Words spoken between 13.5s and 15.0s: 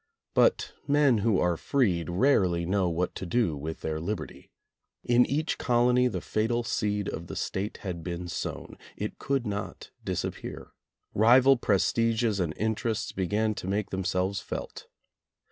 to make themselves felt.